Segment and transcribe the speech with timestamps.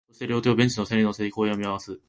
[0.07, 1.99] そして、両手をベンチの背に乗せ、公園を見回す